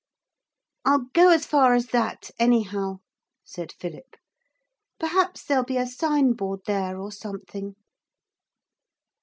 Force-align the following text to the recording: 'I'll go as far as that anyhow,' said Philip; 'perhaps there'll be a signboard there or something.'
'I'll 0.83 1.09
go 1.13 1.29
as 1.29 1.45
far 1.45 1.75
as 1.75 1.89
that 1.89 2.31
anyhow,' 2.39 3.01
said 3.45 3.71
Philip; 3.71 4.15
'perhaps 4.99 5.43
there'll 5.43 5.63
be 5.63 5.77
a 5.77 5.85
signboard 5.85 6.61
there 6.65 6.99
or 6.99 7.11
something.' 7.11 7.75